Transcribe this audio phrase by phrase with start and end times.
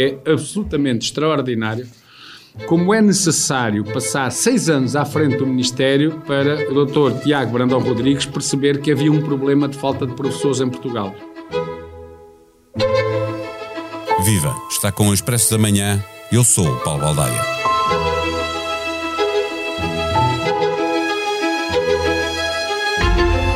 [0.00, 1.86] é absolutamente extraordinário
[2.66, 7.22] como é necessário passar seis anos à frente do Ministério para o Dr.
[7.22, 11.14] Tiago Brandão Rodrigues perceber que havia um problema de falta de professores em Portugal.
[14.24, 14.54] Viva!
[14.70, 16.04] Está com o Expresso da Manhã.
[16.30, 17.69] Eu sou o Paulo Baldaia.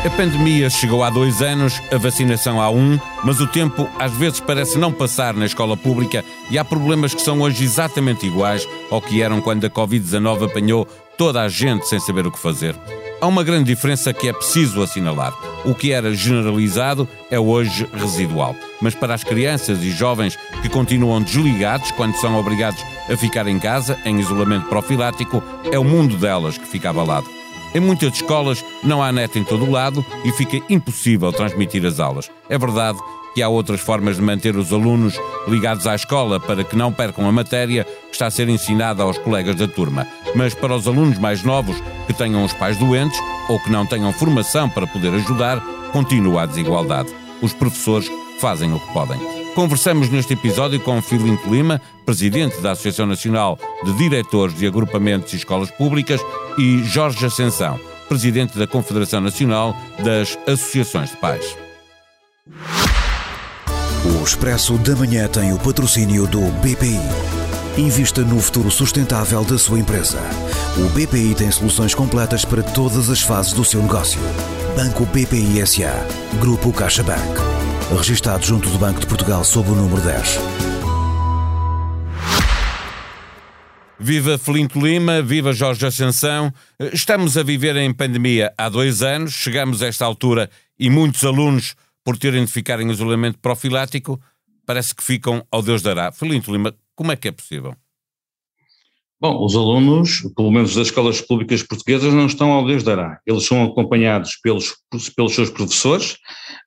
[0.04, 4.38] A pandemia chegou há dois anos, a vacinação há um, mas o tempo às vezes
[4.38, 9.00] parece não passar na escola pública e há problemas que são hoje exatamente iguais ao
[9.00, 12.76] que eram quando a Covid-19 apanhou toda a gente sem saber o que fazer.
[13.18, 15.32] Há uma grande diferença que é preciso assinalar.
[15.64, 18.54] O que era generalizado é hoje residual.
[18.82, 23.58] Mas para as crianças e jovens que continuam desligados quando são obrigados a ficar em
[23.58, 27.43] casa, em isolamento profilático, é o mundo delas que fica abalado.
[27.74, 31.98] Em muitas escolas não há net em todo o lado e fica impossível transmitir as
[31.98, 32.30] aulas.
[32.48, 32.98] É verdade
[33.34, 37.28] que há outras formas de manter os alunos ligados à escola para que não percam
[37.28, 40.06] a matéria que está a ser ensinada aos colegas da turma.
[40.36, 41.76] Mas para os alunos mais novos
[42.06, 43.18] que tenham os pais doentes
[43.48, 45.60] ou que não tenham formação para poder ajudar,
[45.92, 47.12] continua a desigualdade.
[47.42, 48.08] Os professores
[48.40, 49.43] fazem o que podem.
[49.54, 55.36] Conversamos neste episódio com Filinto Lima, presidente da Associação Nacional de Diretores de Agrupamentos e
[55.36, 56.20] Escolas Públicas,
[56.58, 61.56] e Jorge Ascensão, presidente da Confederação Nacional das Associações de Pais.
[64.04, 66.98] O Expresso da Manhã tem o patrocínio do BPI.
[67.78, 70.18] Invista no futuro sustentável da sua empresa.
[70.76, 74.20] O BPI tem soluções completas para todas as fases do seu negócio.
[74.76, 76.06] Banco BPI SA.
[76.40, 77.53] Grupo CaixaBank
[77.92, 80.38] registado junto do Banco de Portugal sob o número 10.
[83.98, 86.52] Viva Felinto Lima, viva Jorge Ascensão.
[86.92, 91.74] Estamos a viver em pandemia há dois anos, chegamos a esta altura e muitos alunos,
[92.04, 94.20] por terem de ficar em isolamento profilático,
[94.66, 96.12] parece que ficam ao Deus dará.
[96.12, 97.74] Felinto Lima, como é que é possível?
[99.20, 103.20] Bom, os alunos, pelo menos das escolas públicas portuguesas, não estão ao Deus dará.
[103.24, 104.74] Eles são acompanhados pelos,
[105.16, 106.18] pelos seus professores,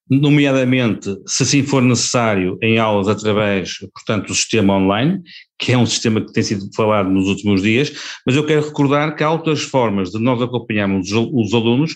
[0.10, 5.22] nomeadamente, se assim for necessário, em aulas através, portanto, do sistema online,
[5.60, 7.92] que é um sistema que tem sido falado nos últimos dias,
[8.26, 11.96] mas eu quero recordar que há outras formas de nós acompanharmos os, os alunos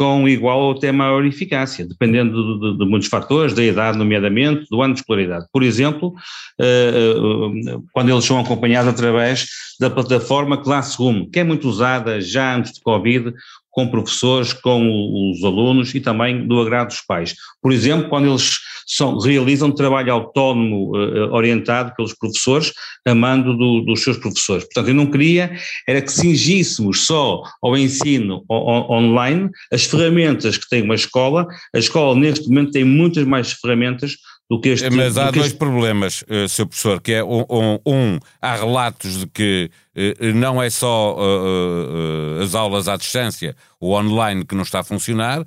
[0.00, 4.64] com igual ou até maior eficácia, dependendo de, de, de, muitos fatores, da idade, nomeadamente,
[4.70, 5.44] do ano de escolaridade.
[5.52, 6.14] Por exemplo,
[6.58, 9.46] uh, uh, quando eles são acompanhados através
[9.78, 13.34] da plataforma Classroom, que é muito usada já antes de Covid,
[13.70, 17.34] com professores, com os alunos e também do agrado dos pais.
[17.60, 18.58] Por exemplo, quando eles
[18.90, 22.72] são, realizam trabalho autónomo uh, orientado pelos professores,
[23.06, 24.64] a mando do, dos seus professores.
[24.64, 25.56] Portanto, eu não queria
[25.86, 31.46] era que cingíssemos só ao ensino online as ferramentas que tem uma escola.
[31.74, 34.16] A escola, neste momento, tem muitas mais ferramentas
[34.50, 34.90] do que este.
[34.90, 35.58] Mas há dois este...
[35.58, 36.66] problemas, uh, Sr.
[36.66, 42.42] Professor, que é um, um, um, há relatos de que uh, não é só uh,
[42.42, 45.44] as aulas à distância, o online que não está a funcionar,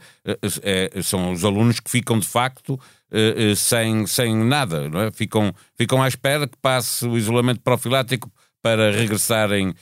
[0.63, 2.79] é, são os alunos que ficam de facto
[3.55, 5.11] sem, sem nada, é?
[5.11, 8.31] ficam, ficam à espera que passe o isolamento profilático
[8.61, 9.73] para regressarem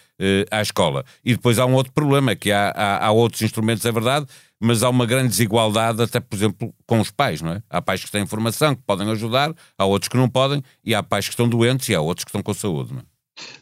[0.49, 1.05] à escola.
[1.23, 4.25] E depois há um outro problema, que há, há, há outros instrumentos, é verdade,
[4.59, 7.63] mas há uma grande desigualdade, até por exemplo, com os pais, não é?
[7.69, 11.01] Há pais que têm informação, que podem ajudar, há outros que não podem, e há
[11.01, 13.10] pais que estão doentes e há outros que estão com saúde, não é?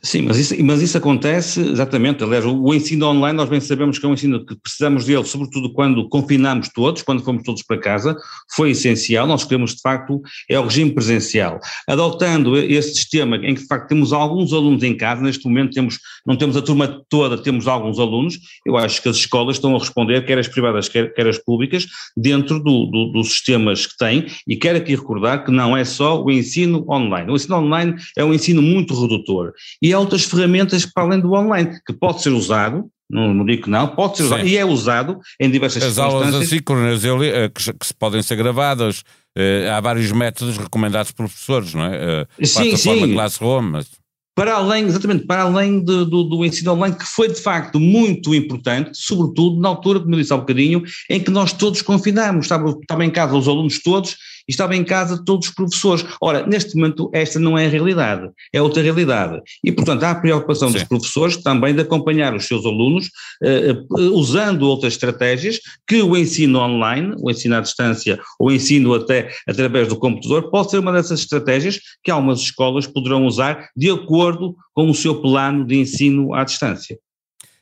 [0.01, 2.23] Sim, mas isso, mas isso acontece exatamente.
[2.23, 5.73] Aliás, o, ensino online, nós bem sabemos que é um ensino que precisamos dele, sobretudo
[5.73, 8.15] quando confinamos todos, quando fomos todos para casa,
[8.55, 9.27] foi essencial.
[9.27, 11.59] Nós queremos, de facto, é o regime presencial.
[11.85, 15.99] Adotando esse sistema em que, de facto, temos alguns alunos em casa, neste momento temos,
[16.25, 19.79] não temos a turma toda, temos alguns alunos, eu acho que as escolas estão a
[19.79, 21.85] responder, quer as privadas, quer, quer as públicas,
[22.15, 26.23] dentro do, do, dos sistemas que têm, e quero aqui recordar que não é só
[26.23, 27.29] o ensino online.
[27.29, 29.51] O ensino online é um ensino muito redutor
[29.81, 33.63] e há outras ferramentas para além do online, que pode ser usado, não, não digo
[33.63, 34.49] que não, pode ser usado, Sim.
[34.49, 39.03] e é usado em diversas As aulas assíncronas eh, que, que podem ser gravadas,
[39.35, 42.27] eh, há vários métodos recomendados por professores, não é?
[42.41, 43.13] Uh, sim, sim.
[43.13, 43.87] Classroom, mas...
[44.35, 48.33] Para além, exatamente, para além de, do, do ensino online, que foi de facto muito
[48.33, 52.45] importante, sobretudo na altura, como eu disse há um bocadinho, em que nós todos confinámos,
[52.45, 54.15] estavam, estavam em casa os alunos todos
[54.49, 56.03] e estavam em casa todos os professores.
[56.19, 59.39] Ora, neste momento esta não é a realidade, é outra realidade.
[59.63, 60.73] E, portanto, há a preocupação Sim.
[60.73, 63.11] dos professores também de acompanhar os seus alunos
[63.43, 68.95] uh, usando outras estratégias que o ensino online, o ensino à distância, ou o ensino
[68.95, 73.91] até através do computador, pode ser uma dessas estratégias que algumas escolas poderão usar de
[73.91, 76.97] acordo com o seu plano de ensino à distância.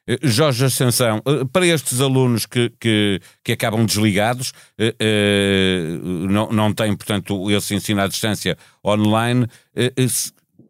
[0.08, 6.00] Eh, Jorge Ascensão, eh, para estes alunos que, que, que acabam desligados, eh,
[6.30, 9.48] não, não têm, portanto, esse ensino à distância online,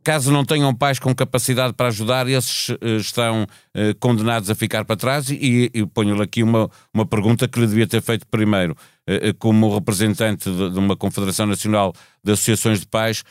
[0.03, 2.69] caso não tenham pais com capacidade para ajudar, esses
[2.99, 3.45] estão
[3.99, 5.29] condenados a ficar para trás?
[5.29, 8.75] E, e ponho-lhe aqui uma, uma pergunta que lhe devia ter feito primeiro.
[9.37, 11.93] Como representante de uma Confederação Nacional
[12.23, 13.23] de Associações de Pais,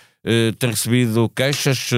[0.58, 1.90] tem recebido queixas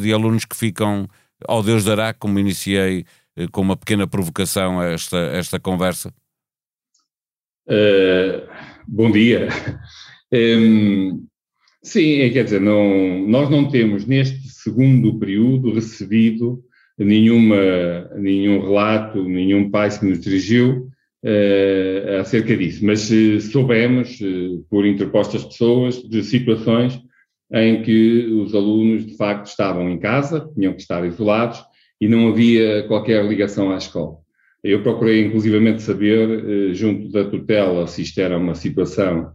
[0.00, 1.08] de alunos que ficam
[1.46, 3.04] ao Deus dará, como iniciei
[3.50, 6.12] com uma pequena provocação a esta, esta conversa?
[7.68, 8.46] Uh,
[8.86, 9.48] bom dia.
[10.32, 11.28] Um,
[11.80, 16.60] sim, é, quer dizer, não, nós não temos neste segundo período recebido
[16.98, 20.90] nenhuma, nenhum relato, nenhum pai se nos dirigiu
[21.24, 24.18] uh, acerca disso, mas uh, soubemos,
[24.68, 27.00] por interpostas pessoas, de situações
[27.52, 31.62] em que os alunos de facto estavam em casa, tinham que estar isolados
[32.00, 34.16] e não havia qualquer ligação à escola.
[34.62, 39.30] Eu procurei inclusivamente saber, eh, junto da tutela, se isto era uma situação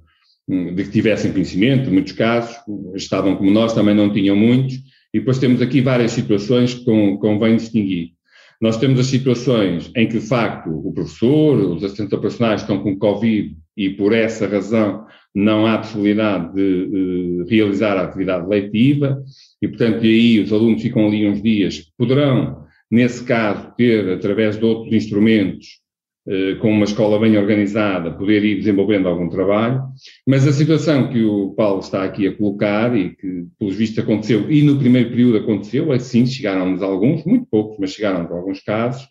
[0.48, 2.58] hum, de que tivessem conhecimento, muitos casos,
[2.96, 4.76] estavam como nós, também não tinham muitos,
[5.14, 8.14] e depois temos aqui várias situações que convém distinguir.
[8.62, 12.98] Nós temos as situações em que, de facto, o professor, os assistentes operacionais estão com
[12.98, 19.24] Covid e, por essa razão, não há possibilidade de, de realizar a atividade leitiva,
[19.62, 24.66] e, portanto, aí os alunos ficam ali uns dias, poderão nesse caso, ter, através de
[24.66, 25.80] outros instrumentos,
[26.28, 29.82] eh, com uma escola bem organizada, poder ir desenvolvendo algum trabalho,
[30.28, 34.50] mas a situação que o Paulo está aqui a colocar e que, pelos vistos, aconteceu,
[34.50, 39.08] e no primeiro período aconteceu, é sim, chegaram-nos alguns, muito poucos, mas chegaram-nos alguns casos,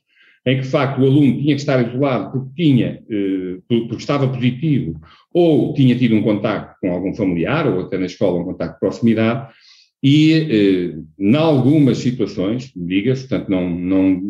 [0.46, 4.28] em que, de facto, o aluno tinha que estar isolado porque tinha, eh, porque estava
[4.28, 5.00] positivo,
[5.32, 8.80] ou tinha tido um contacto com algum familiar, ou até na escola um contacto de
[8.80, 9.48] proximidade,
[10.02, 14.22] e, eh, em algumas situações, diga-se, portanto, não, não,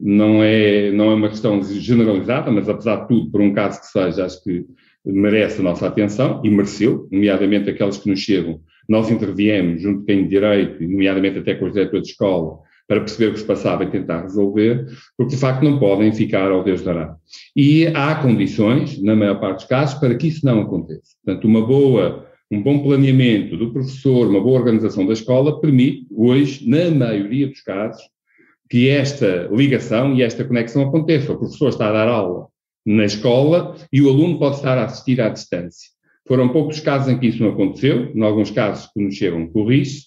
[0.00, 3.86] não, é, não é uma questão generalizada, mas apesar de tudo, por um caso que
[3.86, 4.64] seja, acho que
[5.04, 8.60] merece a nossa atenção, e mereceu, nomeadamente aqueles que nos chegam.
[8.88, 12.58] Nós interviemos junto de quem de direito, nomeadamente até com os diretores de escola,
[12.88, 14.86] para perceber o que se passava e tentar resolver,
[15.16, 17.14] porque de facto não podem ficar ao Deus dará.
[17.56, 21.16] E há condições, na maior parte dos casos, para que isso não aconteça.
[21.24, 26.68] Portanto, uma boa um bom planeamento do professor, uma boa organização da escola, permite, hoje,
[26.68, 28.02] na maioria dos casos,
[28.68, 31.32] que esta ligação e esta conexão aconteça.
[31.32, 32.48] O professor está a dar aula
[32.84, 35.88] na escola e o aluno pode estar a assistir à distância.
[36.28, 40.02] Foram poucos casos em que isso não aconteceu, em alguns casos que nos chegam corrige,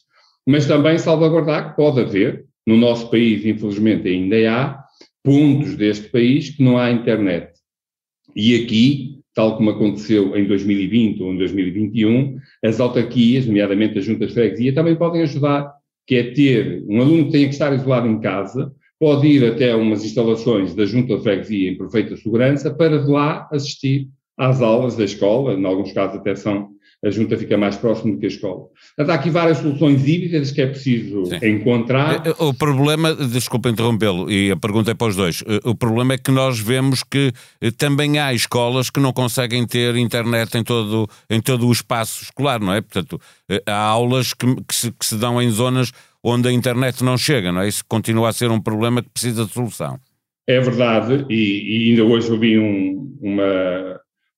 [0.46, 4.84] mas também salvaguardar que pode haver, no nosso país, infelizmente, ainda há
[5.24, 7.54] pontos deste país que não há internet.
[8.36, 14.30] E aqui tal como aconteceu em 2020 ou em 2021, as autarquias, nomeadamente as juntas
[14.30, 15.72] de freguesia, também podem ajudar,
[16.08, 19.76] que é ter um aluno que tenha que estar isolado em casa, pode ir até
[19.76, 24.96] umas instalações da junta de freguesia em perfeita segurança para de lá assistir às aulas
[24.96, 26.70] da escola, em alguns casos até são
[27.06, 28.66] a junta fica mais próxima do que a escola.
[28.96, 31.38] Portanto, há aqui várias soluções híbridas que é preciso Sim.
[31.44, 32.26] encontrar.
[32.26, 35.76] Eh, eh, o problema, desculpa interrompê-lo, e a pergunta é para os dois, eh, o
[35.76, 37.32] problema é que nós vemos que
[37.78, 42.60] também há escolas que não conseguem ter internet em todo, em todo o espaço escolar,
[42.60, 42.82] não é?
[42.82, 43.22] Portanto,
[43.68, 45.92] há aulas que, que, se, que se dão em zonas
[46.24, 47.68] onde a internet não chega, não é?
[47.68, 50.00] Isso continua a ser um problema que precisa de solução.
[50.48, 53.95] É verdade, e, e ainda hoje ouvi um, uma,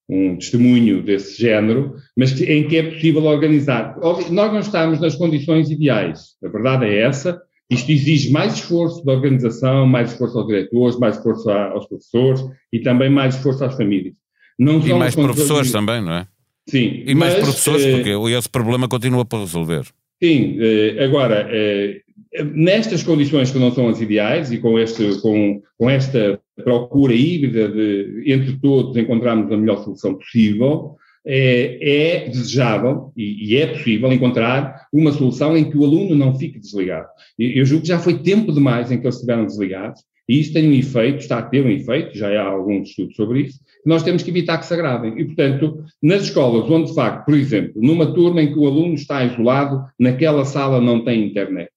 [0.08, 3.96] um testemunho desse género, mas em que é possível organizar.
[4.00, 7.40] Nós não estamos nas condições ideais, a verdade é essa.
[7.70, 12.80] Isto exige mais esforço da organização, mais esforço aos diretores, mais esforço aos professores e
[12.80, 14.14] também mais esforço às famílias.
[14.58, 16.26] Não e mais professores também, não é?
[16.68, 17.02] Sim.
[17.06, 19.86] E mais mas, professores, eh, porque esse problema continua para resolver.
[20.22, 22.00] Sim, eh, agora, eh,
[22.54, 27.68] nestas condições que não são as ideais e com, este, com, com esta procura híbrida
[27.68, 30.96] de, entre todos, encontrarmos a melhor solução possível,
[31.26, 36.34] é, é desejável e, e, é possível encontrar uma solução em que o aluno não
[36.38, 37.08] fique desligado.
[37.38, 40.68] Eu julgo que já foi tempo demais em que eles estiveram desligados, e isso tem
[40.68, 44.22] um efeito, está a ter um efeito, já há alguns estudos sobre isso, nós temos
[44.22, 45.18] que evitar que se agravem.
[45.18, 48.94] E, portanto, nas escolas onde, de facto, por exemplo, numa turma em que o aluno
[48.94, 51.70] está isolado, naquela sala não tem internet,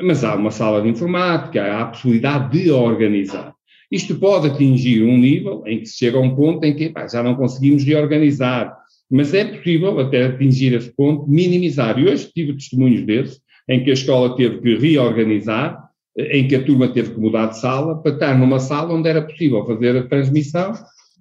[0.00, 3.54] mas há uma sala de informática, há a possibilidade de organizar.
[3.90, 7.06] Isto pode atingir um nível em que se chega a um ponto em que pá,
[7.06, 8.76] já não conseguimos reorganizar,
[9.10, 11.98] mas é possível até atingir esse ponto, minimizar.
[11.98, 15.84] E hoje tive testemunhos desses, em que a escola teve que reorganizar,
[16.16, 19.22] em que a turma teve que mudar de sala para estar numa sala onde era
[19.22, 20.72] possível fazer a transmissão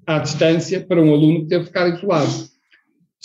[0.05, 2.52] à distância para um aluno que teve que ficar isolado.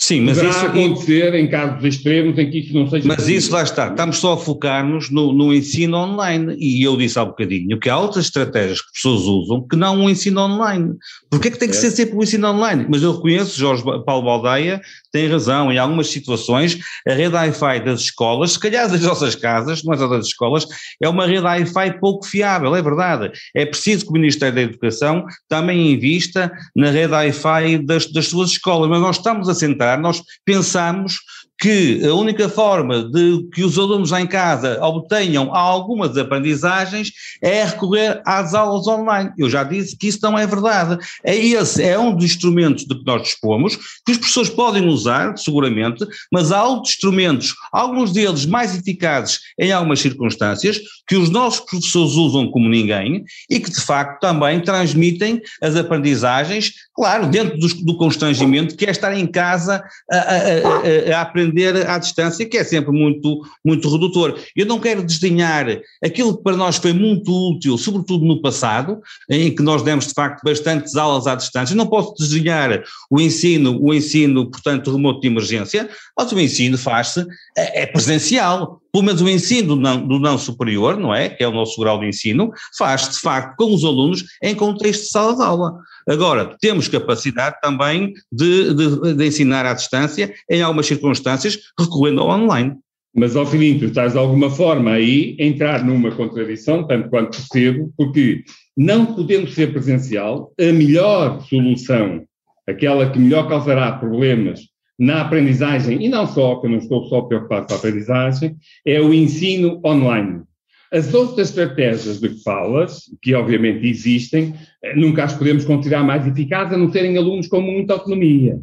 [0.01, 3.05] Sim, mas Poderá isso acontecer em casos extremos em que isso não seja.
[3.05, 3.37] Mas possível.
[3.37, 3.87] isso lá está.
[3.89, 6.55] Estamos só a focar-nos no, no, ensino online.
[6.57, 10.09] E eu disse há bocadinho que há outras estratégias que pessoas usam que não o
[10.09, 10.95] ensino online.
[11.29, 11.79] Porquê é que tem que é.
[11.79, 12.85] ser sempre o ensino online?
[12.89, 14.79] Mas eu reconheço, Jorge Paulo Baldeia
[15.11, 15.69] tem razão.
[15.69, 19.97] Em algumas situações, a rede Wi-Fi das escolas, se calhar das nossas casas, não é
[19.97, 20.65] das escolas,
[21.01, 23.31] é uma rede Wi-Fi pouco fiável, é verdade.
[23.53, 28.51] É preciso que o Ministério da Educação também invista na rede Wi-Fi das, das suas
[28.51, 28.89] escolas.
[28.89, 31.17] Mas nós estamos a sentar nós pensamos
[31.59, 37.11] que a única forma de que os alunos em casa obtenham algumas aprendizagens
[37.41, 39.31] é recorrer às aulas online.
[39.37, 40.97] Eu já disse que isso não é verdade.
[41.23, 45.37] É esse é um dos instrumentos de que nós dispomos, que as pessoas podem usar,
[45.37, 51.59] seguramente, mas há outros instrumentos, alguns deles mais eficazes em algumas circunstâncias, que os nossos
[51.61, 57.67] professores usam como ninguém e que de facto também transmitem as aprendizagens, claro, dentro do,
[57.83, 62.45] do constrangimento que é estar em casa a, a, a, a aprender aprender à distância,
[62.45, 64.39] que é sempre muito, muito redutor.
[64.55, 65.65] Eu não quero desdenhar
[66.03, 70.13] aquilo que para nós foi muito útil, sobretudo no passado, em que nós demos de
[70.13, 71.75] facto bastantes aulas à distância.
[71.75, 77.25] Não posso desdenhar o ensino, o ensino, portanto, remoto de emergência, mas o ensino faz-se,
[77.57, 81.29] é, é presencial pelo menos o ensino do não, do não, superior, não é?
[81.29, 85.03] Que é o nosso grau de ensino, faz de facto com os alunos em contexto
[85.03, 85.75] de sala de aula.
[86.09, 92.29] Agora, temos capacidade também de, de, de ensinar à distância, em algumas circunstâncias, recorrendo ao
[92.29, 92.73] online.
[93.15, 97.93] Mas, ao fim, tu estás de alguma forma aí entrar numa contradição, tanto quanto percebo,
[97.95, 98.43] porque
[98.75, 102.23] não podendo ser presencial, a melhor solução,
[102.67, 104.61] aquela que melhor causará problemas
[104.97, 108.99] na aprendizagem, e não só, que eu não estou só preocupado com a aprendizagem, é
[108.99, 110.41] o ensino online.
[110.91, 116.25] As outras estratégias de que falas, que obviamente existem, eh, nunca as podemos considerar mais
[116.25, 118.59] eficazes a não serem alunos com muita autonomia.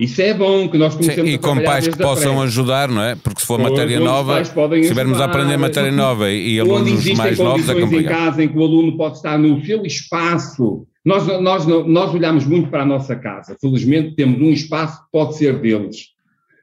[0.00, 3.14] Isso é bom que nós conhecemos Sim, E com pais que possam ajudar, não é?
[3.14, 4.52] Porque se for matéria nova, se
[4.88, 8.00] tivermos a aprender matéria nova e, e alunos mais novos, é complicado.
[8.00, 10.86] em casa em que o aluno pode estar no seu espaço.
[11.04, 13.56] Nós, nós, nós olhamos muito para a nossa casa.
[13.60, 16.14] Felizmente temos um espaço que pode ser deles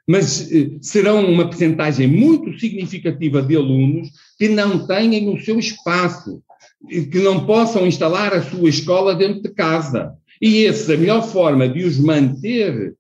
[0.08, 4.10] mas eh, serão uma percentagem muito significativa de alunos
[4.42, 6.42] que não têm o seu espaço,
[6.90, 10.14] que não possam instalar a sua escola dentro de casa.
[10.42, 12.96] E essa, a melhor forma de os manter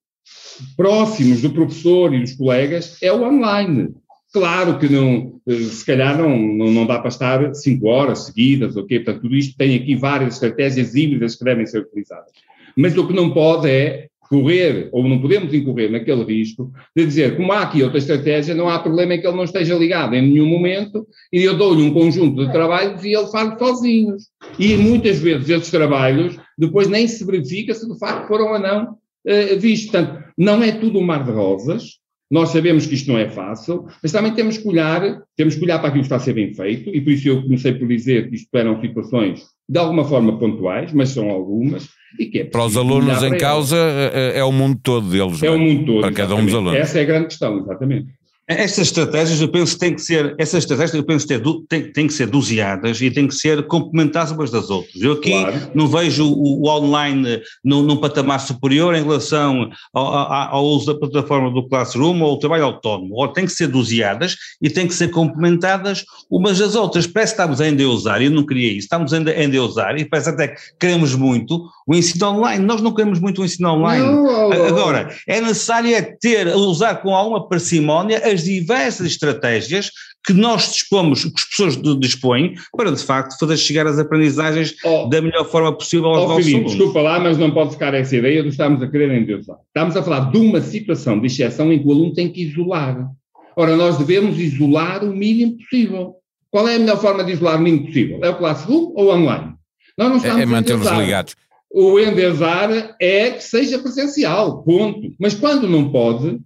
[0.77, 3.89] próximos do professor e dos colegas é o online.
[4.31, 8.99] Claro que não, eh, se calhar não, não dá para estar cinco horas seguidas, ok?
[8.99, 12.33] Portanto, tudo isto tem aqui várias estratégias híbridas que devem ser utilizadas.
[12.77, 17.35] Mas o que não pode é correr, ou não podemos incorrer naquele risco, de dizer,
[17.35, 20.21] como há aqui outra estratégia, não há problema em que ele não esteja ligado em
[20.21, 24.27] nenhum momento, e eu dou-lhe um conjunto de trabalhos e ele faz sozinhos.
[24.57, 28.93] E muitas vezes esses trabalhos, depois nem se verifica se de facto foram ou não
[28.93, 29.91] uh, vistos.
[29.91, 31.99] Portanto, não é tudo um mar de rosas,
[32.31, 35.79] nós sabemos que isto não é fácil, mas também temos que olhar, temos que olhar
[35.79, 38.29] para aquilo que está a ser bem feito, e por isso eu comecei por dizer
[38.29, 42.65] que isto eram situações de alguma forma pontuais, mas são algumas, e que é Para
[42.65, 45.43] os alunos em causa é, é, o mundo todo deles.
[45.43, 45.51] É, é?
[45.51, 46.01] o mundo todo.
[46.01, 46.79] Para cada um dos alunos.
[46.79, 48.07] Essa é a grande questão, exatamente.
[48.53, 51.39] Estas estratégias, eu penso que têm que ser, essas estratégias, eu penso que
[51.69, 55.01] têm, têm que ser doseadas e têm que ser complementadas umas das outras.
[55.01, 55.71] Eu aqui claro.
[55.73, 60.87] não vejo o, o online num, num, patamar superior em relação ao, ao, ao, uso
[60.87, 63.15] da plataforma do Classroom ou ao trabalho autónomo.
[63.15, 67.05] Ou têm que ser doseadas e têm que ser complementadas umas das outras.
[67.07, 70.49] Parece que estamos a endeusar, eu não queria isso, estamos a endeusar e parece até
[70.49, 72.65] que queremos muito o ensino online.
[72.65, 74.05] Nós não queremos muito o ensino online.
[74.05, 79.91] Não, Agora, é necessário é ter, usar com alguma parcimónia as diversas estratégias
[80.25, 85.07] que nós dispomos, que as pessoas dispõem, para de facto fazer chegar as aprendizagens oh,
[85.07, 86.75] da melhor forma possível aos oh, nossos Filipe, alunos.
[86.75, 89.57] Desculpa lá, mas não pode ficar essa ideia de estarmos a querer endeusar.
[89.67, 93.09] Estamos a falar de uma situação de exceção em que o aluno tem que isolar.
[93.55, 96.15] Ora, nós devemos isolar o mínimo possível.
[96.49, 98.19] Qual é a melhor forma de isolar o mínimo possível?
[98.23, 99.53] É o Classroom ou online?
[99.97, 101.35] Nós não estamos é, é mantê-los ligados.
[101.73, 105.13] O endesar é que seja presencial, ponto.
[105.19, 106.39] Mas quando não pode,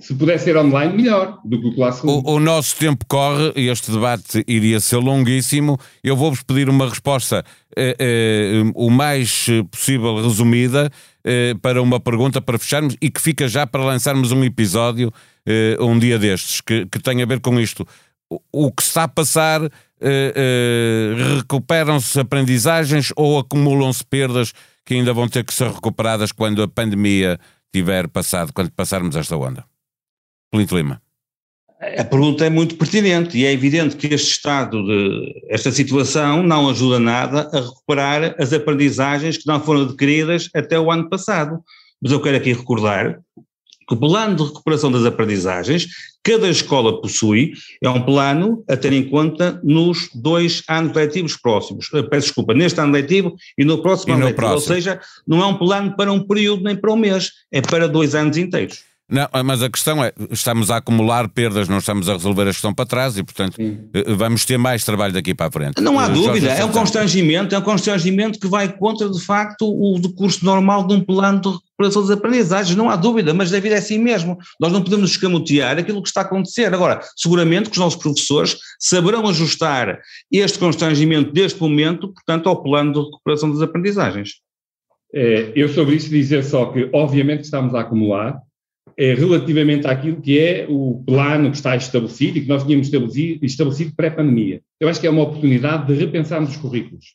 [0.00, 2.22] se puder ser online, melhor do que o Classroom.
[2.24, 5.78] O, o nosso tempo corre e este debate iria ser longuíssimo.
[6.02, 7.44] Eu vou-vos pedir uma resposta
[7.76, 10.90] eh, eh, o mais possível resumida
[11.24, 15.12] eh, para uma pergunta para fecharmos e que fica já para lançarmos um episódio
[15.46, 17.86] eh, um dia destes que, que tem a ver com isto.
[18.28, 24.52] O, o que está a passar, eh, eh, recuperam-se aprendizagens ou acumulam-se perdas
[24.84, 27.38] que ainda vão ter que ser recuperadas quando a pandemia
[27.72, 29.69] tiver passado, quando passarmos esta onda?
[30.50, 31.00] Polito Lima.
[31.98, 36.68] A pergunta é muito pertinente e é evidente que este estado de, esta situação não
[36.68, 41.58] ajuda nada a recuperar as aprendizagens que não foram adquiridas até o ano passado.
[42.02, 43.18] Mas eu quero aqui recordar
[43.88, 45.86] que o plano de recuperação das aprendizagens,
[46.22, 51.88] cada escola possui, é um plano a ter em conta nos dois anos letivos próximos.
[51.94, 54.46] Eh, peço desculpa, neste ano letivo e no próximo E ano no letivo.
[54.46, 54.74] próximo.
[54.74, 57.88] Ou seja, não é um plano para um período nem para um mês, é para
[57.88, 58.89] dois anos inteiros.
[59.10, 62.72] Não, mas a questão é, estamos a acumular perdas, não estamos a resolver a questão
[62.72, 65.80] para trás e, portanto, eh, vamos ter mais trabalho daqui para a frente.
[65.80, 69.20] Não há Eh, Jorge dúvida, é um constrangimento, é um constrangimento que vai contra, de
[69.20, 73.50] facto, o decurso normal de um plano de recuperação das aprendizagens, não há dúvida, mas
[73.50, 74.38] deve ir assim mesmo.
[74.60, 76.72] Nós não podemos escamotear aquilo que está a acontecer.
[76.72, 79.98] Agora, seguramente que os nossos professores saberão ajustar
[80.30, 84.34] este constrangimento deste momento, portanto, ao plano de recuperação das aprendizagens.
[85.12, 88.38] Eh, Eu sobre isso dizer só que, obviamente, estamos a acumular
[88.96, 93.44] eh, relativamente àquilo que é o plano que está estabelecido e que nós tínhamos estabelecido,
[93.44, 94.60] estabelecido pré-pandemia.
[94.78, 97.14] Eu acho que é uma oportunidade de repensarmos os currículos.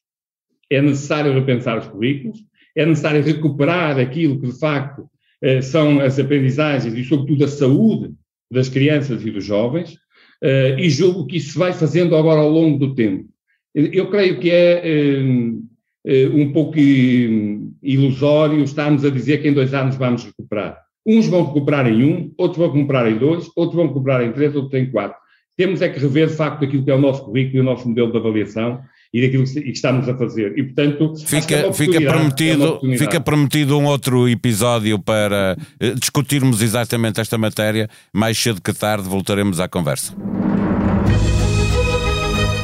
[0.69, 2.39] É necessário repensar os currículos,
[2.75, 5.07] é necessário recuperar aquilo que, de facto,
[5.41, 8.13] eh, são as aprendizagens e, sobretudo, a saúde
[8.51, 9.97] das crianças e dos jovens,
[10.43, 13.25] eh, e julgo que isso se vai fazendo agora ao longo do tempo.
[13.73, 14.81] Eu- creio que é
[16.05, 16.77] eh, um pouco
[17.81, 20.84] ilusório estarmos a dizer que em dois anos vamos recuperar.
[21.05, 24.55] Uns vão recuperar em um, outros vão recuperar em dois, outros vão recuperar em três,
[24.55, 25.17] outros em quatro.
[25.57, 27.87] Temos é que rever, de facto, aquilo que é o nosso currículo e o nosso
[27.87, 28.81] modelo de avaliação
[29.13, 30.57] e daquilo que estamos a fazer.
[30.57, 33.05] E, portanto, é Fica, fica, é uma prometido, oportunidade.
[33.05, 37.89] fica prometido um outro episódio para eh, discutirmos exatamente esta matéria.
[38.11, 40.13] Mais cedo que tarde voltaremos à conversa.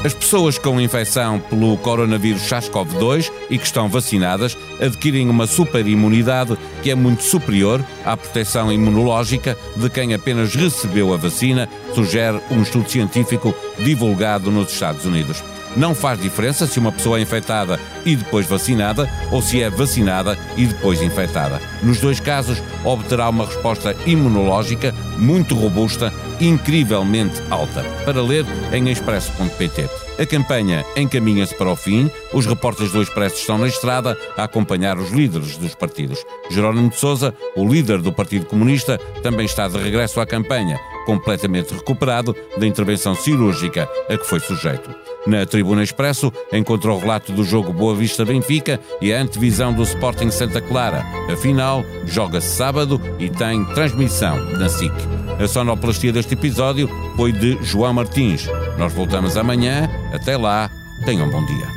[0.04, 6.90] As pessoas com infecção pelo coronavírus SARS-CoV-2 e que estão vacinadas adquirem uma superimunidade que
[6.90, 12.90] é muito superior à proteção imunológica de quem apenas recebeu a vacina, sugere um estudo
[12.90, 15.44] científico divulgado nos Estados Unidos.
[15.76, 20.38] Não faz diferença se uma pessoa é infectada e depois vacinada ou se é vacinada
[20.58, 21.62] e depois infectada.
[21.82, 27.84] Nos dois casos, obterá uma resposta imunológica muito robusta, incrivelmente alta.
[28.06, 29.90] Para ler em expresso.pt.
[30.20, 32.12] A campanha encaminha-se para o fim.
[32.34, 36.24] Os repórteres do Expresso estão na estrada a acompanhar os líderes dos partidos.
[36.50, 41.74] Jerónimo de Sousa, o líder do Partido Comunista, também está de regresso à campanha, completamente
[41.74, 44.94] recuperado da intervenção cirúrgica a que foi sujeito.
[45.26, 50.32] Na Tribuna Expresso encontra o relato do jogo Boa Vista-Benfica e a antevisão do Sporting
[50.32, 51.06] Santa Clara.
[51.32, 54.92] A final joga-se sábado e tem transmissão na SIC.
[55.40, 58.48] A sonoplastia deste episódio foi de João Martins.
[58.78, 59.90] Nós voltamos amanhã.
[60.14, 60.70] Até lá,
[61.06, 61.68] tenham bom dia.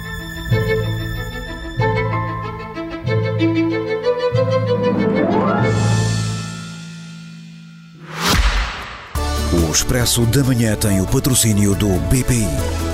[9.52, 12.93] O Expresso da Manhã tem o patrocínio do BPI.